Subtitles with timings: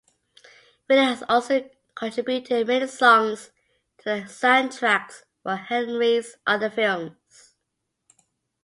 [0.89, 3.51] Willie has also contributed many songs
[3.99, 7.53] to the soundtracks for Henry's other films.